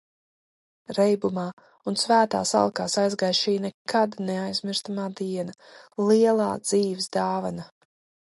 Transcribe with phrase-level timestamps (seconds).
[0.97, 1.43] Reibumā
[1.91, 5.55] un svētās alkās aizgāja šī nekad neaizmirstamā diena,
[6.09, 7.69] lielā dzīves dāvana.